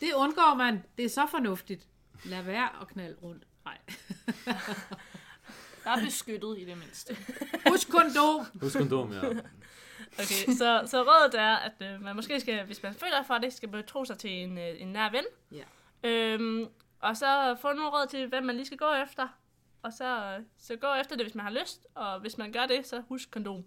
[0.00, 0.84] Det undgår man.
[0.96, 1.86] Det er så fornuftigt.
[2.24, 3.44] Lad være at knalde rundt.
[3.64, 3.78] Nej.
[5.84, 7.16] Der er beskyttet i det mindste.
[7.68, 8.46] Husk kondom.
[8.60, 9.20] husk kondom, ja.
[10.12, 13.52] Okay, så, så rådet er, at øh, man måske skal, hvis man føler for det,
[13.52, 15.24] skal betro sig til en, øh, en nær ven.
[15.52, 15.64] Ja.
[16.08, 16.66] Øhm,
[17.00, 19.28] og så få nogle råd til, hvem man lige skal gå efter.
[19.82, 21.86] Og så, øh, så gå efter det, hvis man har lyst.
[21.94, 23.64] Og hvis man gør det, så husk kondom.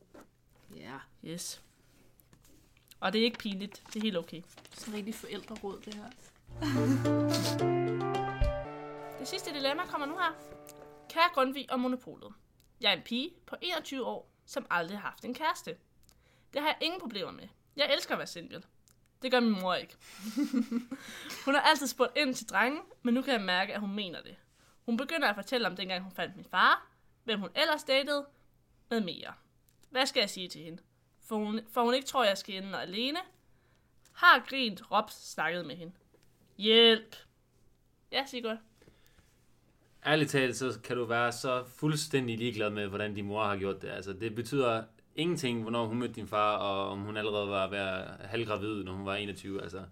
[0.75, 0.97] Ja.
[1.25, 1.61] Yes.
[3.01, 3.83] Og det er ikke pinligt.
[3.87, 4.41] Det er helt okay.
[4.73, 6.09] Sådan rigtig forældreråd, det her.
[9.19, 10.31] Det sidste dilemma kommer nu her.
[11.09, 12.33] Kære Grundtvig og Monopolet.
[12.81, 15.77] Jeg er en pige på 21 år, som aldrig har haft en kæreste.
[16.53, 17.47] Det har jeg ingen problemer med.
[17.75, 18.63] Jeg elsker at være single.
[19.21, 19.95] Det gør min mor ikke.
[21.45, 24.21] hun har altid spurgt ind til drengen, men nu kan jeg mærke, at hun mener
[24.21, 24.35] det.
[24.85, 26.87] Hun begynder at fortælle om dengang hun fandt min far,
[27.23, 28.25] hvem hun ellers datede,
[28.89, 29.33] med mere.
[29.89, 30.81] Hvad skal jeg sige til hende?
[31.31, 33.19] For hun, for hun ikke tror, jeg skal ende alene.
[34.13, 35.93] Har grint, råbt, snakket med hende.
[36.57, 37.15] Hjælp!
[38.11, 38.57] Ja, Sigurd.
[40.05, 43.81] Ærligt talt, så kan du være så fuldstændig ligeglad med, hvordan din mor har gjort
[43.81, 43.87] det.
[43.87, 44.83] Altså, det betyder
[45.15, 48.93] ingenting, hvornår hun mødte din far, og om hun allerede var ved at halvgravid, når
[48.93, 49.61] hun var 21.
[49.61, 49.83] Altså,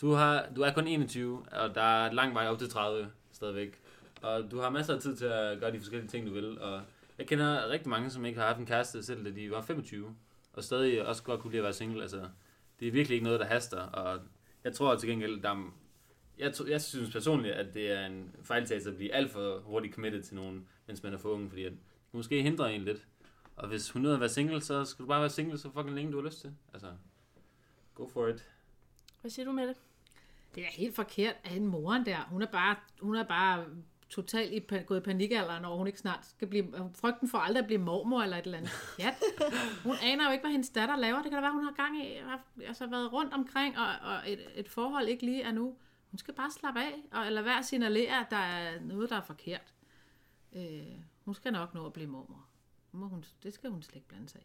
[0.00, 3.80] du, har, du er kun 21, og der er lang vej op til 30 stadigvæk.
[4.22, 6.60] Og du har masser af tid til at gøre de forskellige ting, du vil.
[6.60, 6.82] Og
[7.18, 10.14] jeg kender rigtig mange, som ikke har haft en kæreste, selv da de var 25,
[10.58, 12.02] og stadig også godt kunne lide at være single.
[12.02, 12.28] Altså,
[12.80, 13.80] det er virkelig ikke noget, der haster.
[13.80, 14.20] Og
[14.64, 15.72] jeg tror til gengæld, der er
[16.38, 19.94] jeg, tror- jeg synes personligt, at det er en fejltagelse at blive alt for hurtigt
[19.94, 21.80] committed til nogen, mens man er for ung, fordi at det
[22.12, 23.06] måske hindrer en lidt.
[23.56, 25.94] Og hvis hun nødt at være single, så skal du bare være single så fucking
[25.94, 26.52] længe du har lyst til.
[26.72, 26.88] Altså,
[27.94, 28.44] go for it.
[29.20, 29.76] Hvad siger du med det?
[30.54, 32.16] Det er helt forkert af hende moren der.
[32.28, 33.64] Hun er bare, hun er bare
[34.10, 36.90] totalt i, gået i panikalderen, og hun ikke snart skal blive...
[36.94, 38.70] Frygten for aldrig at blive mormor eller et eller andet.
[38.98, 39.14] Ja.
[39.82, 41.22] Hun aner jo ikke, hvad hendes datter laver.
[41.22, 44.32] Det kan da være, hun har gang i, har altså været rundt omkring, og, og
[44.32, 45.76] et, et forhold ikke lige er nu.
[46.10, 49.22] Hun skal bare slappe af, og eller være signalere, at der er noget, der er
[49.22, 49.74] forkert.
[50.56, 50.82] Øh,
[51.24, 52.46] hun skal nok nå at blive mormor.
[52.92, 54.44] Må hun, det skal hun slet ikke blande sig i.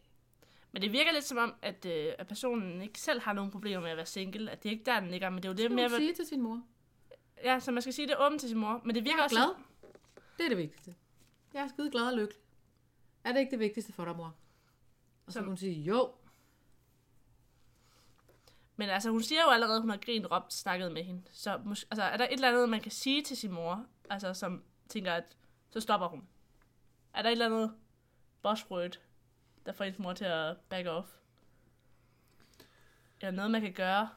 [0.72, 3.80] Men det virker lidt som om, at, øh, at personen ikke selv har nogen problemer
[3.80, 4.50] med at være single.
[4.50, 5.92] At det er ikke der, den ligger, men det er jo Det det med hun
[5.92, 5.98] at...
[5.98, 6.62] sige til sin mor.
[7.42, 8.80] Ja, så man skal sige det åbent til sin mor.
[8.84, 9.36] Men det virker Jeg er også...
[9.36, 9.54] glad.
[10.38, 10.94] Det er det vigtigste.
[11.54, 12.42] Jeg er skide glad og lykkelig.
[13.24, 14.24] Er det ikke det vigtigste for dig, mor?
[15.26, 16.12] Og så Så- kan hun sige, jo,
[18.76, 21.22] Men altså, hun siger jo allerede, hun har grint, råbt, snakket med hende.
[21.30, 24.34] Så mås- altså, er der et eller andet, man kan sige til sin mor, altså,
[24.34, 25.36] som tænker, at
[25.70, 26.28] så stopper hun?
[27.14, 27.74] Er der et eller andet
[28.42, 29.00] buzzword,
[29.66, 31.08] der får ens mor til at back off?
[33.20, 34.08] Eller noget, man kan gøre,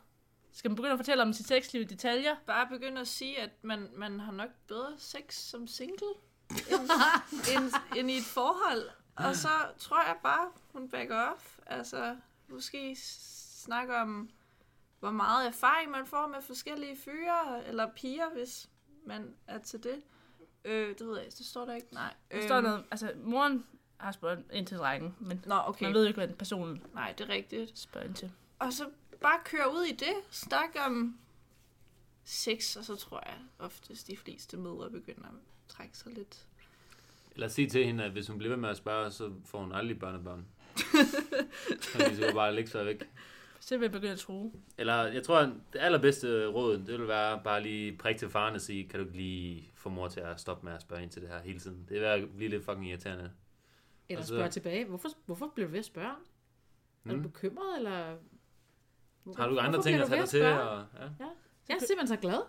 [0.58, 2.36] Skal man begynde at fortælle om sit sexliv i detaljer?
[2.46, 6.08] Bare begynde at sige, at man, man har nok bedre sex som single,
[6.72, 6.90] end,
[7.58, 8.90] end, end i et forhold.
[9.16, 11.58] Og så tror jeg bare, hun backer off.
[11.66, 12.16] Altså,
[12.48, 12.96] måske
[13.66, 14.30] snakke om,
[15.00, 18.70] hvor meget erfaring man får med forskellige fyre, eller piger, hvis
[19.06, 20.02] man er til det.
[20.66, 21.94] Øh, det ved jeg, det står der ikke.
[21.94, 22.14] Nej.
[22.32, 23.66] Der står noget, altså moren
[23.98, 25.86] har spurgt ind til drengen, men Nå, okay.
[25.86, 27.80] man ved jo ikke, hvad personen Nej, det er rigtigt.
[27.80, 28.32] spørger ind til.
[28.60, 28.90] Og så
[29.22, 30.14] bare køre ud i det.
[30.32, 31.20] Snak om
[32.24, 35.34] sex, og så tror jeg oftest de fleste mødre begynder at
[35.68, 36.46] trække sig lidt.
[37.32, 39.72] Eller sige til hende, at hvis hun bliver ved med at spørge, så får hun
[39.72, 40.46] aldrig børnebørn.
[41.82, 43.04] så de skal bare lægge sig væk.
[43.60, 44.60] Simpelthen begynde at tro.
[44.78, 48.56] Eller jeg tror, at det allerbedste råd, det vil være bare lige prikke til faren
[48.56, 51.12] og sige, kan du ikke lige få mor til at stoppe med at spørge ind
[51.12, 51.86] til det her hele tiden.
[51.90, 53.32] Det er at blive lidt fucking irriterende.
[54.10, 54.86] Eller så- spørge tilbage.
[54.86, 56.08] Hvorfor, hvorfor bliver du ved at spørge?
[57.06, 57.22] Er du Mm.
[57.24, 58.16] bekymret, eller...
[59.38, 60.42] Har du andre Hvorfor ting at tage dig til?
[60.46, 61.04] Og, ja.
[61.20, 61.26] Ja.
[61.70, 62.40] Jeg er simpelthen så glad.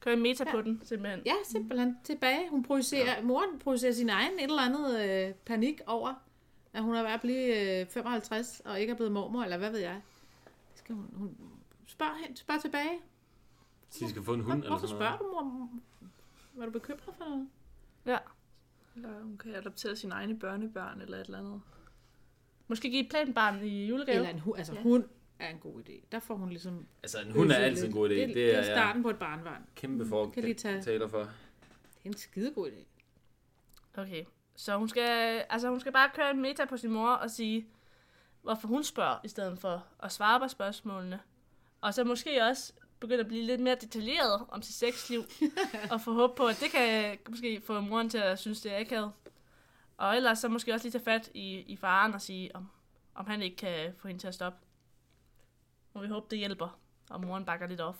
[0.00, 0.50] Kør en meta Ja.
[0.50, 1.22] på den, simpelthen.
[1.26, 2.50] Ja, simpelthen tilbage.
[2.50, 3.22] Hun projicerer, ja.
[3.22, 6.14] moren projicerer sin egen et eller andet øh, panik over,
[6.72, 9.70] at hun er ved at blive øh, 55 og ikke er blevet mormor, eller hvad
[9.70, 10.00] ved jeg.
[10.72, 11.36] Det Skal hun, hun
[11.86, 13.00] spørg, hen, spørg tilbage.
[13.90, 15.50] Så de skal få en hund eller Hvorfor sådan spørger noget.
[15.52, 15.68] du, mor?
[16.54, 17.48] Var du bekymret for noget?
[18.06, 18.18] Ja.
[18.96, 21.60] Eller hun kan adoptere sine egne børnebørn eller et eller andet.
[22.68, 24.16] Måske give et planbarn i julegave.
[24.16, 24.58] Eller en hund.
[24.58, 24.82] Altså, Ja.
[24.82, 25.04] hund
[25.42, 26.04] er en god idé.
[26.12, 26.86] Der får hun ligesom...
[27.02, 28.12] Altså, en hund er altid en god idé.
[28.14, 29.66] Det, Det, det er starten på et barnbarn.
[29.74, 31.18] kæmpe for Kan lige tage- taler for.
[31.18, 31.28] Det
[32.04, 32.84] er en skidegod idé.
[34.00, 34.24] Okay.
[34.56, 37.66] Så hun skal, altså hun skal bare køre en meta på sin mor og sige,
[38.42, 41.20] hvorfor hun spørger, i stedet for at svare på spørgsmålene.
[41.80, 45.22] Og så måske også begynde at blive lidt mere detaljeret om sit sexliv,
[45.92, 48.80] og få håb på, at det kan måske få moren til at synes, det er
[48.80, 49.12] akavet.
[49.96, 52.68] Og ellers så måske også lige tage fat i, i faren og sige, om,
[53.14, 54.58] om han ikke kan få hende til at stoppe.
[55.94, 56.78] Må vi håbe, det hjælper,
[57.10, 57.98] og moren bakker lidt off.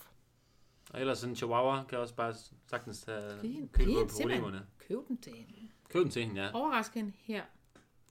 [0.91, 2.35] Og ellers sådan en chihuahua kan også bare
[2.67, 4.67] sagtens tage Fint, købe på problemerne.
[4.89, 5.71] Køb den til hende.
[5.89, 6.51] Køb den til hende, ja.
[6.55, 7.43] Overrask hende her.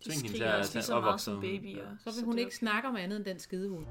[0.02, 1.26] Tving hende til at tage så meget opvokse.
[1.26, 1.98] som babyer.
[2.00, 3.86] Så vil hun det er ikke snakke om andet end den skidehund.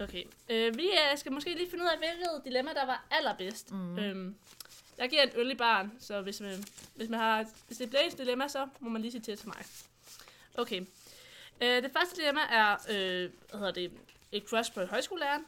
[0.00, 0.24] Okay.
[0.50, 3.72] Øh, vi øh, skal måske lige finde ud af, hvilket dilemma, der var allerbedst.
[3.72, 3.98] Mm.
[3.98, 4.36] Øhm,
[4.98, 7.90] jeg giver en øl i barn, så hvis, man, hvis, man har, hvis det er
[7.90, 9.64] Blaze dilemma, så må man lige sige til til mig.
[10.58, 10.86] Okay.
[11.60, 13.92] Øh, det første dilemma er, øh, hvad hedder det,
[14.32, 15.46] et crush på højskolelæreren.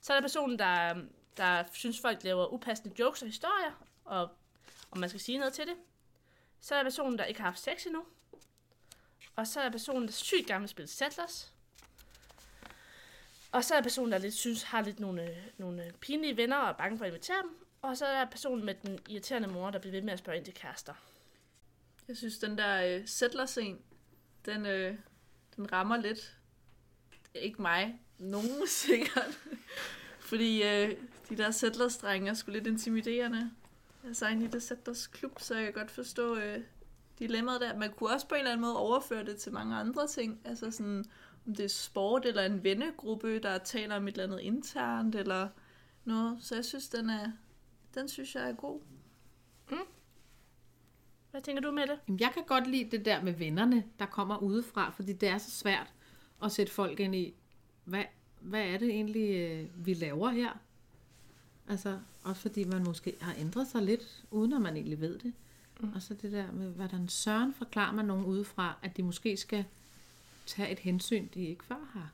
[0.00, 0.94] Så er der personen, der,
[1.36, 4.28] der synes, folk laver upassende jokes og historier, og
[4.90, 5.74] om man skal sige noget til det.
[6.60, 8.04] Så er der personen, der ikke har haft sex endnu.
[9.36, 11.52] Og så er der personen, der sygt gerne vil spille Settlers.
[13.52, 16.68] Og så er der personen, der lidt synes, har lidt nogle, nogle pinlige venner og
[16.68, 17.66] er bange for at invitere dem.
[17.82, 20.38] Og så er der personen med den irriterende mor, der bliver ved med at spørge
[20.38, 20.94] ind til kærester.
[22.08, 23.78] Jeg synes, den der øh, settlers scene
[24.48, 24.94] den, øh,
[25.56, 26.36] den rammer lidt.
[27.34, 28.00] Ikke mig.
[28.18, 29.38] Nogen sikkert.
[30.20, 30.96] Fordi øh,
[31.28, 33.50] de der settlers er sgu lidt intimiderende.
[34.04, 36.60] Altså, jeg er i det settlers klub, så jeg kan godt forstå øh,
[37.18, 37.76] dilemmaet der.
[37.76, 40.40] Man kunne også på en eller anden måde overføre det til mange andre ting.
[40.44, 41.04] Altså sådan,
[41.46, 45.48] om det er sport eller en vennegruppe, der taler om et eller andet internt eller
[46.04, 46.38] noget.
[46.40, 47.32] Så jeg synes, den er,
[47.94, 48.80] den synes jeg er god.
[49.70, 49.76] Mm.
[51.30, 51.98] Hvad tænker du med det?
[52.08, 55.38] Jamen, jeg kan godt lide det der med vennerne, der kommer udefra, fordi det er
[55.38, 55.92] så svært
[56.42, 57.34] at sætte folk ind i,
[57.84, 58.04] hvad,
[58.40, 60.50] hvad er det egentlig, øh, vi laver her?
[61.68, 65.32] Altså, også fordi man måske har ændret sig lidt, uden at man egentlig ved det.
[65.80, 65.92] Mm.
[65.94, 69.64] Og så det der med, hvordan søren forklarer man nogen udefra, at de måske skal
[70.46, 72.12] tage et hensyn, de ikke før har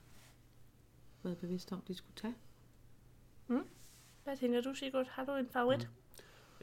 [1.23, 2.35] været bevidst om, de skulle tage.
[4.25, 5.07] Hvad tænker du, Sigurd?
[5.07, 5.89] Har du en favorit?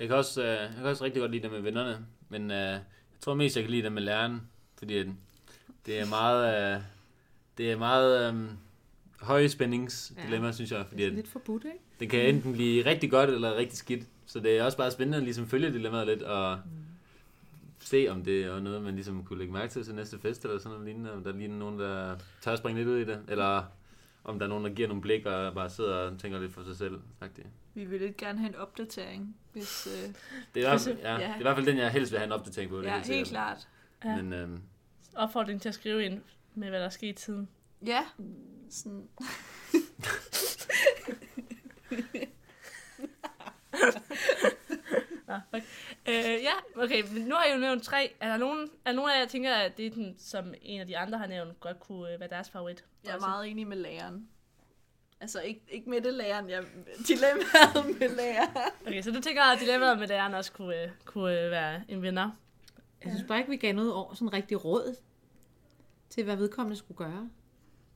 [0.02, 2.58] Jeg kan, også, øh, jeg kan også rigtig godt lide det med vennerne, men øh,
[2.58, 2.82] jeg
[3.20, 4.42] tror mest, jeg kan lide det med læreren,
[4.78, 5.04] fordi
[5.86, 6.82] det er meget, øh,
[7.58, 8.44] det er meget øh,
[9.20, 10.54] højspændingsdilemma, ja.
[10.54, 11.78] synes jeg, fordi Det er lidt forbudt, ikke?
[12.00, 15.18] det kan enten blive rigtig godt eller rigtig skidt, så det er også bare spændende
[15.18, 16.60] at ligesom følge dilemmaet lidt og
[17.80, 20.58] se, om det er noget, man ligesom kunne lægge mærke til til næste fest eller
[20.60, 23.06] sådan noget lignende, om der er lige nogen, der tør at springe lidt ud i
[23.06, 23.64] det, eller
[24.24, 26.64] om der er nogen, der giver nogle blik og bare sidder og tænker lidt for
[26.64, 27.02] sig selv.
[27.20, 27.48] Faktisk.
[27.74, 29.88] Vi vil lidt gerne have en opdatering, hvis...
[29.88, 31.18] Øh, Det er, i hvert fald, ja, Ja.
[31.18, 32.78] det er i hvert fald den, jeg helst vil have en opdatering på.
[32.78, 33.28] Det ja, helt sikkert.
[33.28, 33.68] klart.
[34.06, 34.16] Ja.
[34.22, 34.62] Men øhm,
[35.16, 36.22] Opfordring til at skrive ind
[36.56, 37.50] med, hvad der er sket siden.
[37.86, 38.06] Ja.
[38.70, 39.08] Sådan.
[45.28, 45.62] Nå, okay.
[46.10, 48.14] Øh, ja, okay, men nu har jeg jo nævnt tre.
[48.20, 50.54] Er der nogen, er der nogen af jer, der tænker, at det er den, som
[50.62, 52.86] en af de andre har nævnt, godt kunne øh, være deres favorit?
[53.04, 53.28] Jeg er Også?
[53.28, 54.28] meget enig med læreren.
[55.20, 56.64] Altså ikke, ikke med det læreren, jeg
[57.08, 58.72] dilemmaet med læreren.
[58.88, 62.02] Okay, så du tænker, at dilemmaet med læreren også kunne, øh, kunne øh, være en
[62.02, 62.30] vinder?
[63.04, 64.96] Jeg synes bare ikke, vi gav noget over sådan rigtig råd.
[66.10, 67.30] til, hvad vedkommende skulle gøre.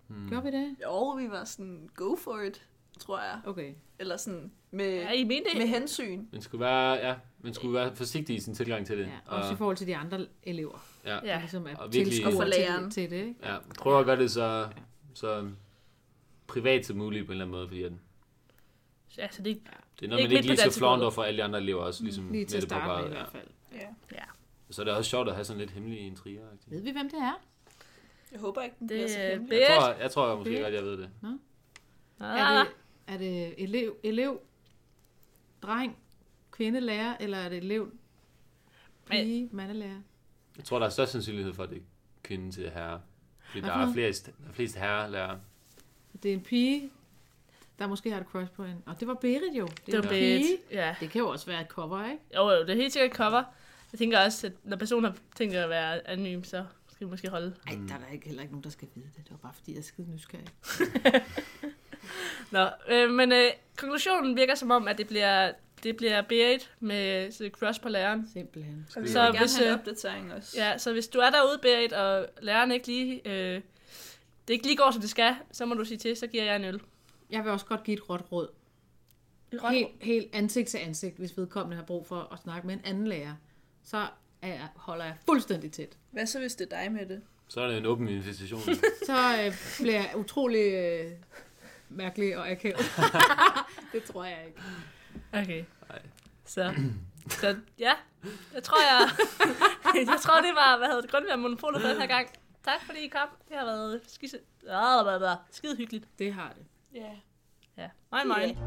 [0.08, 0.30] Hmm.
[0.30, 0.76] Gjorde vi det?
[0.84, 2.66] Jo, vi var sådan, go for it,
[3.00, 3.42] tror jeg.
[3.46, 3.74] Okay.
[4.00, 6.26] Eller sådan, med, Ja, I mente med hensyn.
[6.32, 9.06] Man skulle være, ja, man skulle være forsigtig i sin tilgang til det.
[9.06, 11.40] Ja, også i forhold til de andre elever, ja, der Ja.
[11.40, 12.92] ligesom er Og virkelig- Og for til, læreren.
[12.92, 13.16] til det.
[13.18, 13.36] Ikke?
[13.44, 14.68] ja, prøv at gøre det så,
[15.14, 15.50] så
[16.48, 17.92] privat som muligt på en eller anden måde, fordi at
[19.18, 19.62] Ja, så det,
[20.00, 21.82] det er noget, Ikke man ikke lige skal flaunt over for alle de andre elever
[21.82, 23.48] også, ligesom Lige til at starte med i hvert fald.
[24.12, 24.20] Ja.
[24.70, 26.42] Så er det også sjovt at have sådan lidt hemmelige intriger.
[26.68, 27.42] Ved vi, hvem det er?
[28.32, 29.60] Jeg håber ikke, den Det bliver så er hemmelig.
[29.60, 30.64] Jeg tror, jeg tror måske Berit.
[30.64, 31.10] godt, jeg ved det.
[32.20, 32.68] Ah, Er det,
[33.08, 34.40] er det elev, elev,
[35.66, 35.98] dreng,
[36.52, 37.92] kvinde, lærer, eller er det elev,
[39.10, 40.02] pige, mandelærer?
[40.58, 41.82] Jeg tror, der er størst sandsynlighed for, at det er
[42.24, 43.02] kvinde til herre.
[43.40, 45.38] Fordi der er flest, der er flest herrer lærer.
[46.24, 46.90] Det er en pige,
[47.80, 48.82] der måske har et crush på hende.
[48.86, 49.68] Og det var Berit jo.
[49.86, 50.42] det var en Berit.
[50.42, 50.58] pige.
[50.72, 50.96] Ja.
[51.00, 52.24] Det kan jo også være et cover, ikke?
[52.36, 53.44] Jo, jo, det er helt sikkert et cover.
[53.92, 57.30] Jeg tænker også, at når personen har tænkt at være anonym, så skal vi måske
[57.30, 57.56] holde.
[57.66, 59.24] Nej, der er da ikke, heller ikke nogen, der skal vide det.
[59.24, 60.48] Det var bare fordi, jeg er skide nysgerrig.
[62.52, 65.52] Nå, øh, men øh, konklusionen virker som om, at det bliver,
[65.84, 68.30] det bliver Berit med så crush på læreren.
[68.34, 68.88] Simpelthen.
[68.96, 70.58] Og vi Så vil gerne hvis, have en øh, opdatering også.
[70.58, 73.62] Ja, så hvis du er derude, Berit, og læreren ikke lige, øh,
[74.48, 76.56] det ikke lige går, som det skal, så må du sige til, så giver jeg
[76.56, 76.82] en øl.
[77.30, 78.48] Jeg vil også godt give et råt råd.
[79.72, 83.08] Helt, helt ansigt til ansigt, hvis vedkommende har brug for at snakke med en anden
[83.08, 83.34] lærer.
[83.84, 84.08] Så
[84.42, 85.98] er holder jeg fuldstændig tæt.
[86.12, 87.22] Hvad så, hvis det er dig med det?
[87.48, 88.62] Så er det en åben invitation.
[89.06, 89.14] Så
[89.46, 91.12] øh, bliver jeg utrolig øh,
[91.90, 92.86] mærkelig og akavet.
[93.94, 94.62] det tror jeg ikke.
[95.34, 95.64] Okay.
[96.46, 96.74] Så,
[97.30, 97.94] så ja,
[98.54, 99.10] jeg tror, jeg,
[100.12, 102.28] jeg tror, det var, hvad hedder det, grundigt, at monopolet for den her gang.
[102.64, 103.28] Tak fordi I kom.
[103.50, 104.40] Det har været skide,
[105.52, 106.06] skide hyggeligt.
[106.20, 106.66] Det har det.
[106.94, 107.12] Ja.
[107.78, 108.58] Ja, moin moin.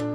[0.00, 0.13] Ja.